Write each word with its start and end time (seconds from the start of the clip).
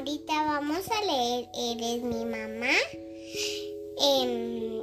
ahorita 0.00 0.32
vamos 0.32 0.88
a 0.90 1.04
leer 1.04 1.48
Eres 1.52 2.02
mi 2.02 2.24
mamá. 2.24 2.72
Em, 4.00 4.80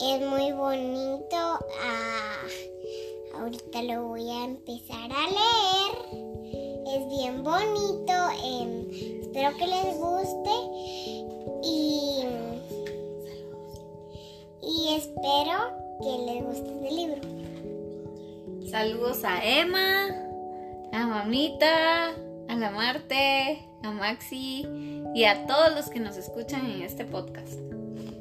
es 0.00 0.20
muy 0.30 0.50
bonito. 0.52 1.36
Ah, 1.36 2.40
ahorita 3.34 3.82
lo 3.82 4.08
voy 4.08 4.30
a 4.30 4.44
empezar 4.44 5.10
a 5.12 5.26
leer. 5.28 5.92
Es 6.86 7.08
bien 7.10 7.44
bonito. 7.44 8.14
Em, 8.42 8.88
espero 9.20 9.54
que 9.58 9.66
les 9.66 9.98
guste. 9.98 10.50
Y, 11.62 12.22
y 14.62 14.94
espero 14.94 15.58
que 16.00 16.32
les 16.32 16.44
guste 16.46 16.70
este 16.70 16.90
libro. 16.92 17.20
Saludos 18.70 19.22
a 19.22 19.44
Emma, 19.44 20.08
a 20.92 21.06
Mamita, 21.06 22.14
a 22.56 22.58
la 22.58 22.70
Marte, 22.70 23.68
a 23.82 23.90
Maxi 23.90 24.66
y 25.14 25.24
a 25.24 25.46
todos 25.46 25.74
los 25.74 25.90
que 25.90 26.00
nos 26.00 26.16
escuchan 26.16 26.64
en 26.70 26.80
este 26.80 27.04
podcast. 27.04 27.52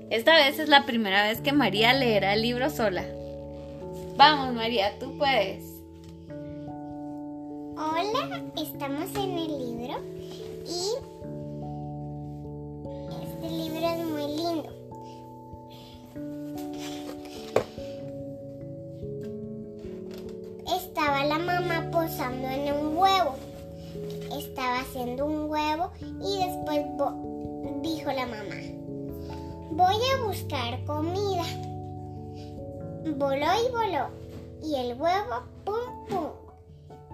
Esta 0.10 0.36
vez 0.36 0.60
es 0.60 0.68
la 0.68 0.86
primera 0.86 1.24
vez 1.24 1.40
que 1.40 1.54
María 1.54 1.94
leerá 1.94 2.34
el 2.34 2.42
libro 2.42 2.70
sola. 2.70 3.06
Vamos 4.18 4.54
María, 4.54 5.00
tú 5.00 5.18
puedes. 5.18 5.64
Hola, 7.78 8.44
estamos 8.58 9.10
en 9.16 9.38
el 9.38 9.58
libro 9.58 10.02
y 10.68 11.15
Un 25.06 25.52
huevo 25.52 25.92
y 26.02 26.44
después 26.44 26.84
dijo 27.82 28.12
la 28.12 28.26
mamá, 28.26 28.56
voy 29.70 29.96
a 29.96 30.26
buscar 30.26 30.84
comida. 30.86 31.44
Voló 33.16 33.46
y 33.46 33.72
voló 33.72 34.10
y 34.64 34.76
el 34.76 35.00
huevo, 35.00 35.44
pum, 35.64 36.08
pum. 36.10 36.30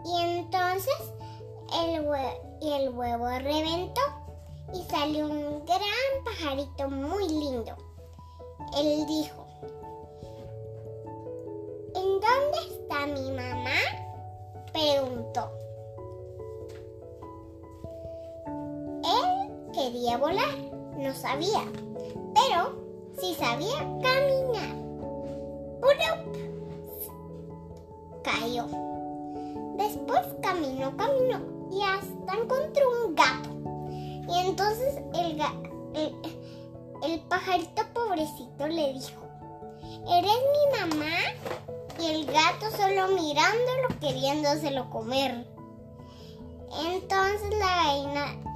Y 0.05 0.21
entonces 0.21 0.95
el, 1.83 2.05
el 2.61 2.89
huevo 2.91 3.27
reventó 3.27 4.01
y 4.73 4.83
salió 4.83 5.25
un 5.25 5.65
gran 5.65 6.23
pajarito 6.23 6.89
muy 6.89 7.27
lindo. 7.27 7.75
Él 8.77 9.05
dijo, 9.05 9.45
¿en 11.93 12.21
dónde 12.21 12.57
está 12.69 13.05
mi 13.07 13.31
mamá? 13.31 13.75
Preguntó. 14.71 15.51
Quería 19.71 20.17
volar, 20.17 20.57
no 20.97 21.13
sabía, 21.13 21.63
pero 22.33 22.75
sí 23.19 23.35
sabía 23.35 23.77
caminar. 24.01 24.75
¡Purup! 25.81 26.37
Cayó. 28.23 28.67
Después 29.77 30.21
caminó, 30.41 30.95
caminó 30.95 31.39
y 31.71 31.81
hasta 31.83 32.33
encontró 32.33 32.83
un 33.05 33.15
gato. 33.15 33.49
Y 34.29 34.47
entonces 34.47 34.95
el, 35.13 35.41
el, 35.95 36.15
el 37.03 37.19
pajarito 37.21 37.81
pobrecito 37.93 38.67
le 38.67 38.93
dijo, 38.93 39.21
¿eres 40.07 40.37
mi 40.53 40.79
mamá? 40.79 41.15
Y 41.99 42.05
el 42.07 42.25
gato 42.25 42.69
solo 42.77 43.07
mirándolo 43.09 43.99
queriéndoselo 43.99 44.89
comer. 44.89 45.47
Entonces 46.85 47.49
la 47.59 47.83
gallina, 47.83 48.50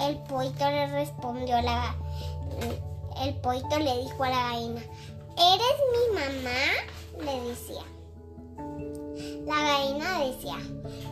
el 0.00 0.16
poito 0.24 0.70
le 0.70 0.86
respondió, 0.88 1.60
la, 1.60 1.94
el 3.22 3.34
le 3.84 4.02
dijo 4.02 4.24
a 4.24 4.28
la 4.28 4.42
gallina, 4.50 4.80
¿eres 5.36 5.76
mi 5.92 6.14
mamá? 6.14 7.24
Le 7.24 7.48
decía. 7.48 7.82
La 9.46 9.54
gallina 9.54 10.20
decía, 10.20 10.56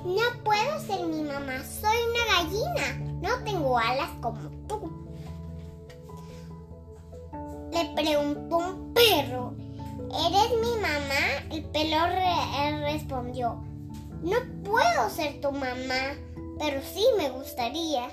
no 0.04 0.42
puedo 0.44 0.80
ser 0.80 1.06
mi 1.06 1.22
mamá, 1.22 1.64
soy 1.64 1.96
una 2.10 2.42
gallina, 2.42 3.20
no 3.20 3.44
tengo 3.44 3.78
alas 3.78 4.10
como 4.20 4.50
tú. 4.68 5.06
Le 7.72 7.84
preguntó 7.94 8.58
un 8.58 8.94
perro, 8.94 9.54
¿eres 10.10 10.50
mi 10.60 10.80
mamá? 10.80 11.46
El 11.50 11.64
perro 11.64 12.06
re 12.06 12.80
respondió, 12.82 13.64
no 14.22 14.36
puedo 14.62 15.10
ser 15.10 15.40
tu 15.40 15.50
mamá, 15.50 16.14
pero 16.58 16.80
sí 16.82 17.04
me 17.18 17.30
gustaría 17.30 18.08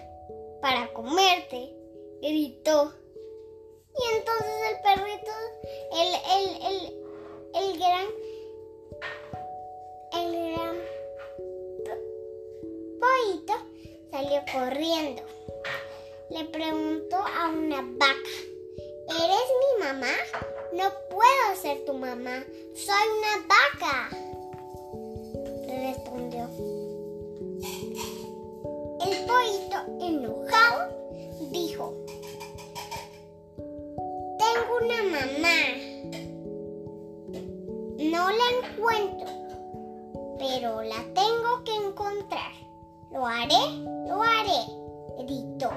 para 0.63 0.87
comerte, 0.93 1.75
gritó. 2.21 2.93
Y 3.99 4.15
entonces 4.15 4.55
el 4.69 4.81
perrito, 4.81 5.31
el, 5.91 6.09
el, 6.31 6.45
el, 6.65 6.77
el 7.53 7.79
gran 7.79 8.07
el 10.13 10.53
gran 10.53 10.77
pollito 12.97 13.53
salió 14.09 14.41
corriendo. 14.53 15.21
Le 16.29 16.45
preguntó 16.45 17.17
a 17.17 17.49
una 17.49 17.81
vaca, 17.81 18.29
¿eres 19.09 19.49
mi 19.59 19.83
mamá? 19.83 20.13
No 20.71 20.93
puedo 21.09 21.61
ser 21.61 21.83
tu 21.83 21.93
mamá, 21.93 22.41
soy 22.73 23.07
una 23.17 23.47
vaca. 23.49 24.22
Tengo 34.39 34.71
una 34.81 34.99
mamá. 35.03 35.57
No 37.97 38.23
la 38.31 38.45
encuentro 38.57 39.33
pero 40.43 40.81
la 40.81 41.01
tengo 41.13 41.63
que 41.63 41.73
encontrar. 41.73 42.51
Lo 43.11 43.25
haré, 43.25 43.53
lo 44.07 44.21
haré, 44.21 44.65
gritó. 45.19 45.69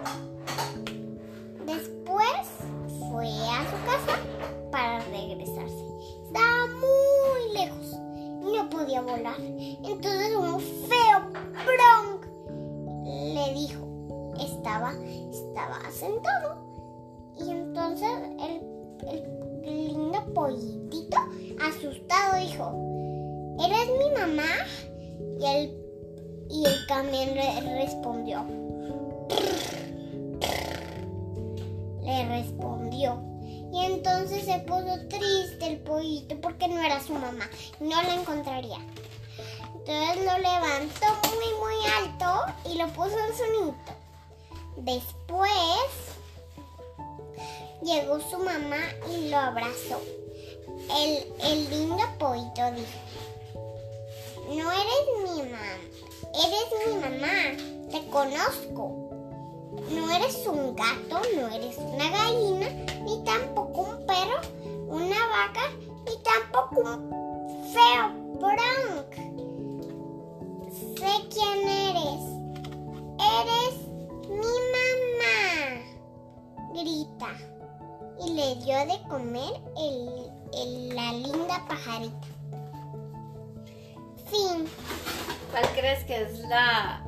Mamá? 24.26 24.66
Y 25.38 25.47
el, 25.47 25.87
y 26.50 26.64
camión 26.87 27.34
respondió. 27.78 28.44
Le 32.03 32.28
respondió. 32.28 33.22
Y 33.72 33.84
entonces 33.84 34.44
se 34.44 34.59
puso 34.60 35.09
triste 35.09 35.66
el 35.66 35.78
pollito 35.81 36.41
porque 36.41 36.69
no 36.69 36.81
era 36.81 37.00
su 37.03 37.12
mamá. 37.15 37.48
No 37.81 38.03
la 38.03 38.15
encontraría. 38.15 38.78
Entonces 39.86 40.25
lo 40.25 40.38
levantó 40.38 41.06
muy 41.34 41.54
muy 41.60 41.75
alto 42.00 42.53
y 42.70 42.78
lo 42.78 42.88
puso 42.88 43.16
en 43.19 43.36
su 43.36 43.44
nido. 43.53 43.75
Después 44.78 45.50
llegó 47.82 48.20
su 48.20 48.38
mamá 48.38 48.78
y 49.10 49.28
lo 49.28 49.36
abrazó. 49.36 50.00
El, 50.98 51.32
el 51.45 51.71
lindo 51.71 52.04
pollito 52.18 52.71
dijo, 52.72 52.98
no 54.48 54.71
eres 54.72 55.04
mi 55.22 55.43
mamá, 55.43 55.69
eres 56.34 56.69
mi 56.87 56.95
mamá, 57.01 57.39
te 57.91 58.09
conozco. 58.10 59.07
No 59.91 60.10
eres 60.10 60.47
un 60.47 60.75
gato, 60.75 61.21
no 61.37 61.48
eres 61.48 61.77
una 61.78 62.09
gallina, 62.10 62.69
ni 63.04 63.22
tampoco 63.25 63.83
un 63.83 64.07
perro, 64.07 64.41
una 64.89 65.16
vaca, 65.28 65.71
ni 66.07 66.16
tampoco 66.22 66.81
un 66.81 67.72
feo 67.72 68.27
bronc. 68.41 69.13
Sé 70.98 71.28
quién 71.31 71.69
eres. 71.69 72.37
Eres 73.19 73.75
mi 74.28 74.54
mamá, 74.75 75.39
grita. 76.72 77.31
Y 78.25 78.31
le 78.31 78.54
dio 78.65 78.78
de 78.87 79.09
comer 79.09 79.60
el, 79.77 80.95
la 80.95 81.13
linda 81.13 81.65
pajarita. 81.69 82.35
Fin. 84.30 84.66
¿Cuál 85.50 85.64
crees 85.74 86.04
que 86.04 86.22
es 86.22 86.40
la, 86.40 87.04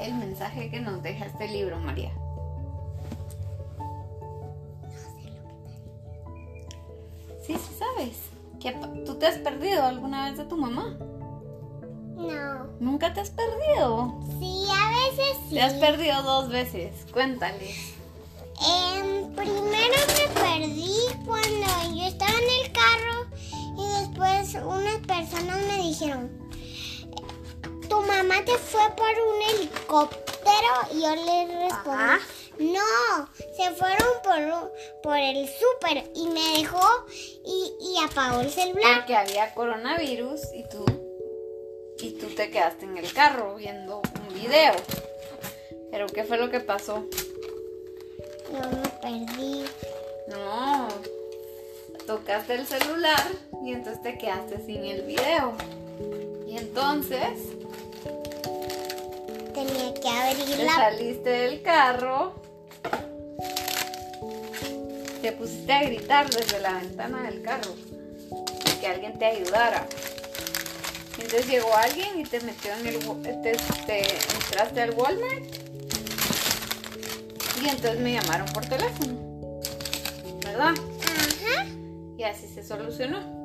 el 0.00 0.14
mensaje 0.14 0.70
que 0.70 0.80
nos 0.80 1.02
deja 1.02 1.26
este 1.26 1.48
libro, 1.48 1.78
María? 1.78 2.12
Sí, 7.46 7.54
sí 7.54 7.74
sabes. 7.78 8.16
¿Que 8.60 8.72
¿Tú 9.04 9.14
te 9.16 9.26
has 9.26 9.38
perdido 9.38 9.84
alguna 9.84 10.28
vez 10.28 10.38
de 10.38 10.44
tu 10.44 10.56
mamá? 10.56 10.96
No. 12.16 12.66
¿Nunca 12.78 13.12
te 13.12 13.20
has 13.20 13.30
perdido? 13.30 14.20
Sí, 14.38 14.66
a 14.70 15.08
veces 15.08 15.36
sí. 15.48 15.54
Te 15.54 15.62
has 15.62 15.74
perdido 15.74 16.22
dos 16.22 16.50
veces. 16.50 17.06
Cuéntales. 17.12 17.94
Em, 18.60 19.32
primero 19.34 19.96
me 20.06 20.40
perdí 20.40 20.94
cuando 21.24 21.96
yo 21.96 22.04
estaba 22.04 22.30
en 22.30 22.64
el 22.64 22.72
carro 22.72 23.26
y 23.78 24.00
después 24.00 24.54
unas 24.62 24.98
personas 25.06 25.56
me 25.66 25.82
dijeron, 25.82 26.39
tu 27.90 28.00
mamá 28.00 28.42
te 28.44 28.56
fue 28.56 28.80
por 28.96 29.08
un 29.08 29.42
helicóptero 29.42 30.72
y 30.94 31.02
yo 31.02 31.14
les 31.14 31.48
respondí, 31.60 32.02
Ajá. 32.02 32.18
no, 32.58 33.28
se 33.56 33.70
fueron 33.72 34.08
por, 34.22 34.72
por 35.02 35.16
el 35.18 35.46
súper 35.48 36.10
y 36.14 36.28
me 36.28 36.58
dejó 36.58 36.86
y, 37.44 37.74
y 37.80 37.98
apagó 38.02 38.40
el 38.40 38.50
celular. 38.50 38.98
Porque 38.98 39.16
había 39.16 39.52
coronavirus 39.52 40.40
y 40.54 40.68
tú 40.68 40.84
y 42.02 42.12
tú 42.12 42.28
te 42.28 42.50
quedaste 42.50 42.86
en 42.86 42.96
el 42.96 43.12
carro 43.12 43.56
viendo 43.56 43.98
un 43.98 44.34
video. 44.34 44.72
Pero 45.90 46.06
¿qué 46.06 46.24
fue 46.24 46.38
lo 46.38 46.48
que 46.48 46.60
pasó? 46.60 47.04
Yo 48.50 48.58
me 48.70 48.88
perdí. 49.02 49.64
No. 50.28 50.88
Tocaste 52.06 52.54
el 52.54 52.66
celular 52.66 53.26
y 53.62 53.72
entonces 53.72 54.02
te 54.02 54.16
quedaste 54.16 54.64
sin 54.64 54.84
el 54.84 55.02
video. 55.02 55.52
Y 56.46 56.56
entonces 56.56 57.38
que 60.00 60.08
abrir 60.08 60.56
te 60.56 60.64
la... 60.64 60.72
saliste 60.74 61.30
del 61.30 61.62
carro. 61.62 62.34
Te 65.22 65.32
pusiste 65.32 65.72
a 65.72 65.82
gritar 65.84 66.30
desde 66.30 66.60
la 66.60 66.72
ventana 66.74 67.22
del 67.24 67.42
carro. 67.42 67.74
Que 68.80 68.86
alguien 68.86 69.18
te 69.18 69.26
ayudara. 69.26 69.86
Entonces 71.18 71.46
llegó 71.48 71.74
alguien 71.76 72.18
y 72.20 72.24
te 72.24 72.40
metió 72.40 72.72
en 72.72 72.86
el... 72.86 73.06
wa- 73.06 73.20
Te, 73.22 73.56
te 73.86 74.16
entraste 74.46 74.80
al 74.80 74.90
Walmart. 74.92 75.44
Y 77.62 77.68
entonces 77.68 78.00
me 78.00 78.14
llamaron 78.14 78.46
por 78.54 78.64
teléfono. 78.64 79.12
¿Verdad? 80.44 80.70
Ajá. 80.70 81.66
Y 82.16 82.22
así 82.22 82.48
se 82.48 82.64
solucionó. 82.64 83.38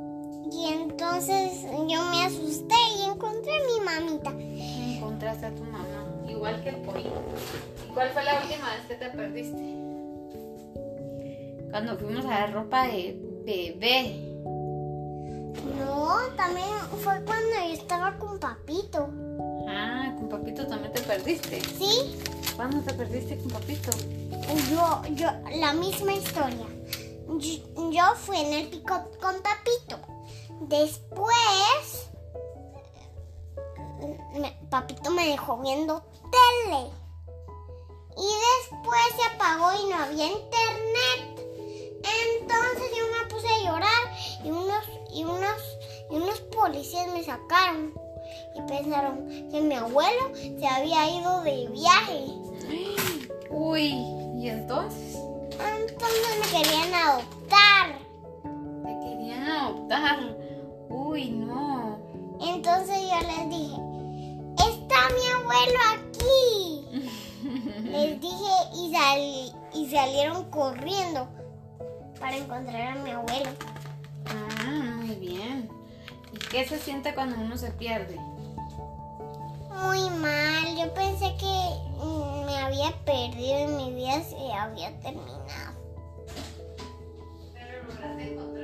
Y 0.51 0.67
entonces 0.71 1.63
yo 1.63 2.01
me 2.05 2.23
asusté 2.23 2.75
y 2.99 3.03
encontré 3.09 3.51
a 3.51 3.59
mi 3.65 3.83
mamita. 3.83 4.29
Encontraste 4.29 5.47
a 5.47 5.51
tu 5.53 5.63
mamá, 5.63 6.04
igual 6.27 6.61
que 6.63 6.69
el 6.69 6.77
pollo. 6.77 7.11
¿Y 7.87 7.93
cuál 7.93 8.09
fue 8.09 8.23
la 8.23 8.41
última 8.41 8.71
vez 8.75 8.85
que 8.87 8.95
te 8.95 9.09
perdiste? 9.09 9.75
Cuando 11.71 11.97
fuimos 11.97 12.25
a 12.25 12.45
ver 12.45 12.53
ropa 12.53 12.87
de 12.87 13.19
bebé. 13.45 14.31
No, 15.77 16.17
también 16.37 16.67
fue 17.03 17.21
cuando 17.25 17.49
yo 17.67 17.73
estaba 17.73 18.17
con 18.17 18.39
papito. 18.39 19.09
Ah, 19.67 20.13
con 20.17 20.29
papito 20.29 20.65
también 20.67 20.93
te 20.93 21.01
perdiste. 21.01 21.61
¿Sí? 21.61 22.15
¿Cuándo 22.55 22.79
te 22.81 22.93
perdiste 22.93 23.37
con 23.39 23.49
papito? 23.49 23.91
Yo, 24.71 25.01
yo, 25.15 25.27
la 25.57 25.73
misma 25.73 26.13
historia. 26.13 26.65
Yo, 27.27 27.89
yo 27.91 28.15
fui 28.15 28.37
en 28.37 28.53
el 28.53 28.67
pico 28.69 29.09
con 29.19 29.35
papito. 29.41 29.97
Después, 30.61 32.09
me- 34.39 34.57
papito 34.69 35.11
me 35.11 35.27
dejó 35.27 35.57
viendo 35.61 36.03
tele. 36.35 36.91
Y 38.17 38.29
después 38.47 39.01
se 39.15 39.23
apagó 39.33 39.71
y 39.81 39.89
no 39.89 39.95
había 39.97 40.27
internet. 40.27 41.35
Entonces 42.39 42.91
yo 42.97 43.03
me 43.11 43.29
puse 43.29 43.47
a 43.47 43.63
llorar 43.63 44.15
y 44.43 44.51
unos, 44.51 44.85
y 45.13 45.23
unos, 45.23 45.77
y 46.11 46.15
unos 46.15 46.39
policías 46.41 47.07
me 47.07 47.23
sacaron. 47.23 47.93
Y 48.55 48.61
pensaron 48.61 49.27
que 49.51 49.61
mi 49.61 49.75
abuelo 49.75 50.31
se 50.35 50.67
había 50.67 51.09
ido 51.09 51.41
de 51.41 51.67
viaje. 51.67 52.25
Uy, 53.49 53.89
¿y 54.37 54.49
entonces? 54.49 55.17
Entonces 55.51 56.37
me 56.41 56.63
querían 56.63 56.93
adoptar. 56.93 57.99
Te 58.83 58.99
querían 58.99 59.43
adoptar. 59.49 60.37
Uy, 60.89 61.29
no. 61.29 61.99
Entonces 62.41 62.97
yo 63.01 63.19
les 63.27 63.49
dije, 63.49 63.77
está 64.57 65.09
mi 65.09 65.27
abuelo 65.31 65.79
aquí. 65.93 66.04
Les 67.95 68.19
dije 68.19 68.53
y, 68.75 68.91
sal- 68.93 69.55
y 69.73 69.89
salieron 69.89 70.49
corriendo 70.49 71.27
para 72.19 72.35
encontrar 72.37 72.97
a 72.97 73.01
mi 73.01 73.11
abuelo. 73.11 73.49
Ah, 74.25 74.91
muy 74.97 75.15
bien. 75.15 75.69
¿Y 76.33 76.37
qué 76.37 76.67
se 76.67 76.77
siente 76.79 77.13
cuando 77.15 77.39
uno 77.39 77.57
se 77.57 77.71
pierde? 77.71 78.17
Muy 79.81 80.09
mal, 80.09 80.75
yo 80.77 80.93
pensé 80.93 81.35
que 81.37 82.45
me 82.45 82.57
había 82.57 82.91
perdido 83.05 83.59
y 83.63 83.67
mi 83.67 83.93
vida 83.95 84.21
se 84.23 84.51
había 84.53 84.89
terminado. 84.99 85.73
Pero 87.53 87.83
lograste 87.87 88.33
encontrar 88.33 88.53
personas 88.53 88.54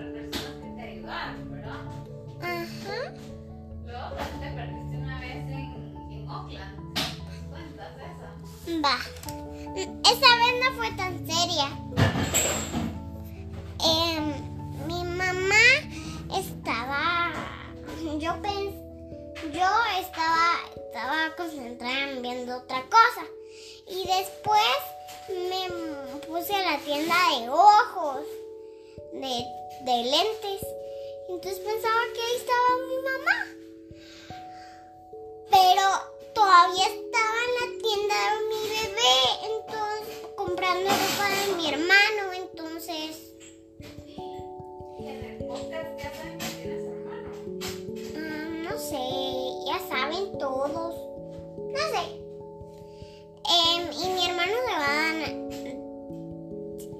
Va. 8.83 8.97
Esa 9.75 10.29
vez 10.41 10.53
no 10.63 10.73
fue 10.75 10.91
tan 10.97 11.13
seria. 11.27 11.69
Em, 13.83 14.87
mi 14.87 15.03
mamá 15.03 15.65
estaba. 16.35 17.31
Yo 18.17 18.41
pens, 18.41 18.73
yo 19.53 19.69
estaba, 19.99 20.59
estaba 20.75 21.35
concentrada 21.37 22.09
en 22.09 22.21
viendo 22.23 22.57
otra 22.57 22.83
cosa. 22.89 23.23
Y 23.87 24.07
después 24.07 24.77
me 25.29 25.69
puse 26.27 26.55
a 26.55 26.71
la 26.71 26.77
tienda 26.79 27.15
de 27.37 27.49
ojos, 27.49 28.25
de, 29.13 29.45
de 29.85 30.03
lentes. 30.03 30.67
Entonces 31.29 31.59
pensaba 31.59 32.01
que 32.13 32.21
ahí 32.21 32.35
estaba 32.35 32.69
mi 32.89 32.97
mamá. 33.09 33.37
Pero 35.51 36.11
todavía 36.33 36.87
estaba 36.87 37.37
en 37.45 37.53
la 37.59 37.67
tienda 37.81 38.15
de 38.15 38.50
de 40.79 41.55
mi 41.57 41.67
hermano, 41.67 42.33
entonces 42.33 43.33
mm, 48.15 48.63
no 48.63 48.77
sé, 48.77 49.03
ya 49.67 49.79
saben 49.89 50.37
todos, 50.39 50.95
no 51.57 51.79
sé. 51.91 52.21
Em, 53.51 53.83
y 53.91 54.05
mi 54.13 54.21
hermano 54.29 54.53
se 54.65 54.73
va 54.79 54.95
a 55.11 55.31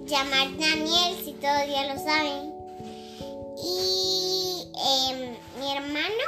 llamar 0.05 0.47
Daniel, 0.57 1.15
si 1.23 1.31
todos 1.33 1.67
ya 1.67 1.93
lo 1.93 1.99
saben. 1.99 2.53
Y 3.63 4.67
em, 4.85 5.37
mi 5.59 5.67
hermano 5.77 6.25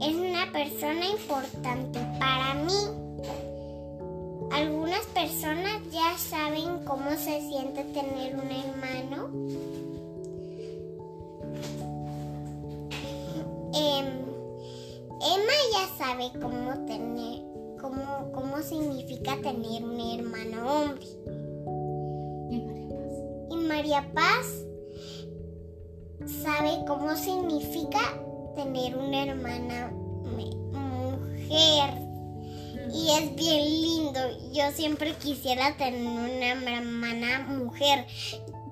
es 0.00 0.14
una 0.14 0.52
persona 0.52 1.06
importante 1.06 1.98
para 2.18 2.54
mí. 2.54 2.81
Saben 6.32 6.82
cómo 6.86 7.10
se 7.10 7.42
siente 7.42 7.84
tener 7.92 8.34
un 8.36 8.50
hermano. 8.50 9.28
Em, 13.74 14.06
Emma 15.20 15.56
ya 15.74 15.86
sabe 15.98 16.32
cómo 16.40 16.86
tener, 16.86 17.42
cómo, 17.82 18.32
cómo 18.32 18.62
significa 18.62 19.36
tener 19.42 19.84
un 19.84 20.00
hermano 20.00 20.74
hombre. 20.74 21.06
Y 22.50 22.60
María 22.62 22.88
Paz. 22.88 23.12
Y 23.50 23.56
María 23.56 24.12
Paz 24.14 24.64
sabe 26.42 26.82
cómo 26.86 27.14
significa 27.14 28.00
tener 28.56 28.96
una 28.96 29.24
hermana 29.24 29.92
mujer. 30.24 32.01
Y 32.92 33.10
es 33.10 33.34
bien 33.34 33.64
lindo. 33.64 34.20
Yo 34.52 34.70
siempre 34.72 35.14
quisiera 35.14 35.76
tener 35.76 36.52
una 36.54 36.76
hermana 36.76 37.40
mujer. 37.40 38.06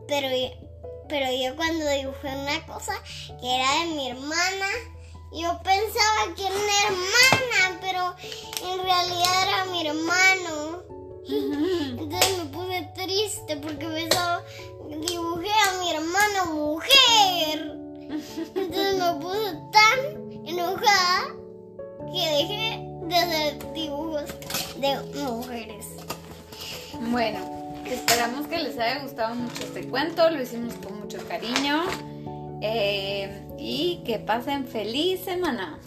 Pero, 0.07 0.29
pero 1.09 1.27
yo 1.33 1.57
cuando 1.57 1.89
dibujé 1.89 2.29
una 2.29 2.67
cosa 2.67 2.93
que 3.41 3.57
era 3.57 3.81
de 3.81 3.95
mi 3.95 4.09
hermana, 4.11 4.67
yo 5.33 5.59
pensaba 5.62 6.35
que 6.37 6.47
era 6.47 6.55
una 6.55 6.83
hermana, 6.87 7.81
pero 7.81 8.73
en 8.73 8.83
realidad 8.83 9.49
era 9.49 9.65
mi 9.67 9.87
hermano. 9.87 10.83
Entonces 11.99 12.39
me 12.39 12.45
puse 12.47 12.91
triste 12.95 13.57
porque 13.57 13.87
pensaba, 13.87 14.45
dibujé 14.89 15.50
a 15.50 15.81
mi 15.81 15.91
hermana 15.93 16.45
mujer. 16.47 17.79
Entonces 18.55 18.99
me 18.99 19.15
puse 19.21 19.57
tan 19.73 20.47
enojada 20.47 21.37
que 22.12 22.29
dejé 22.29 22.89
de 23.19 23.59
dibujos 23.75 24.25
de 24.76 24.97
mujeres. 25.25 25.87
Bueno, 27.11 27.38
esperamos 27.85 28.47
que 28.47 28.59
les 28.59 28.79
haya 28.79 29.02
gustado 29.02 29.35
mucho 29.35 29.62
este 29.62 29.88
cuento. 29.88 30.31
Lo 30.31 30.40
hicimos 30.40 30.75
con 30.75 31.00
mucho 31.00 31.19
cariño. 31.26 31.83
Eh, 32.62 33.43
y 33.59 34.02
que 34.05 34.19
pasen 34.19 34.67
feliz 34.67 35.25
semana. 35.25 35.79